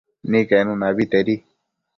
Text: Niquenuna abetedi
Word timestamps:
Niquenuna 0.29 0.83
abetedi 0.91 1.35